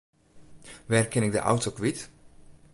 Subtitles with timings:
[0.89, 1.99] Wêr kin ik de auto kwyt?